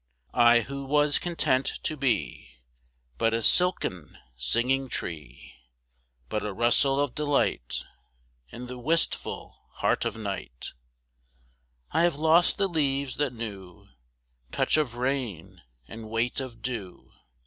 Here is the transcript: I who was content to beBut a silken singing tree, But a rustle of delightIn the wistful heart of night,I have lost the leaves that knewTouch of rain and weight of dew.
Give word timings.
I 0.33 0.61
who 0.61 0.83
was 0.85 1.19
content 1.19 1.67
to 1.83 1.95
beBut 1.95 3.35
a 3.35 3.43
silken 3.43 4.17
singing 4.35 4.89
tree, 4.89 5.53
But 6.27 6.43
a 6.43 6.53
rustle 6.53 6.99
of 6.99 7.13
delightIn 7.13 7.85
the 8.65 8.79
wistful 8.79 9.59
heart 9.73 10.03
of 10.03 10.17
night,I 10.17 12.01
have 12.01 12.15
lost 12.15 12.57
the 12.57 12.67
leaves 12.67 13.17
that 13.17 13.31
knewTouch 13.31 14.75
of 14.75 14.95
rain 14.95 15.61
and 15.87 16.09
weight 16.09 16.39
of 16.41 16.63
dew. 16.63 17.11